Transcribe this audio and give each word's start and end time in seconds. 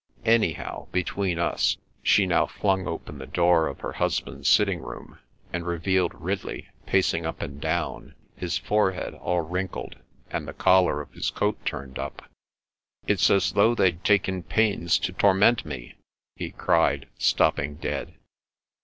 Anyhow, 0.25 0.87
between 0.91 1.37
us"—she 1.37 2.25
now 2.25 2.47
flung 2.47 2.87
open 2.87 3.19
the 3.19 3.27
door 3.27 3.67
of 3.67 3.81
her 3.81 3.91
husband's 3.91 4.49
sitting 4.49 4.81
room, 4.81 5.19
and 5.53 5.63
revealed 5.63 6.15
Ridley 6.19 6.69
pacing 6.87 7.23
up 7.23 7.39
and 7.39 7.61
down, 7.61 8.15
his 8.35 8.57
forehead 8.57 9.13
all 9.13 9.41
wrinkled, 9.41 9.97
and 10.31 10.47
the 10.47 10.53
collar 10.55 11.01
of 11.01 11.11
his 11.13 11.29
coat 11.29 11.63
turned 11.67 11.99
up. 11.99 12.27
"It's 13.05 13.29
as 13.29 13.51
though 13.51 13.75
they'd 13.75 14.03
taken 14.03 14.41
pains 14.41 14.97
to 14.97 15.13
torment 15.13 15.65
me!" 15.67 15.93
he 16.35 16.49
cried, 16.49 17.07
stopping 17.19 17.75
dead. 17.75 18.15